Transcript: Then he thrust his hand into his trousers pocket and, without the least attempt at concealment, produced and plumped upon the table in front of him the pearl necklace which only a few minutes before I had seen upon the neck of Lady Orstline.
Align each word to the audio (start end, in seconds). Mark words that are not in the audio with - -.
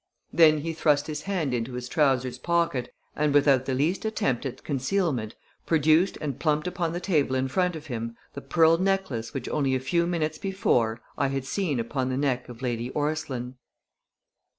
Then 0.33 0.61
he 0.61 0.73
thrust 0.73 1.05
his 1.05 1.21
hand 1.29 1.53
into 1.53 1.73
his 1.73 1.87
trousers 1.87 2.39
pocket 2.39 2.91
and, 3.15 3.35
without 3.35 3.65
the 3.65 3.75
least 3.75 4.03
attempt 4.03 4.47
at 4.47 4.63
concealment, 4.63 5.35
produced 5.67 6.17
and 6.19 6.39
plumped 6.39 6.65
upon 6.65 6.91
the 6.93 6.99
table 6.99 7.35
in 7.35 7.47
front 7.47 7.75
of 7.75 7.85
him 7.85 8.15
the 8.33 8.41
pearl 8.41 8.79
necklace 8.79 9.31
which 9.31 9.47
only 9.49 9.75
a 9.75 9.79
few 9.79 10.07
minutes 10.07 10.39
before 10.39 11.01
I 11.19 11.27
had 11.27 11.45
seen 11.45 11.79
upon 11.79 12.09
the 12.09 12.17
neck 12.17 12.49
of 12.49 12.63
Lady 12.63 12.89
Orstline. 12.95 13.57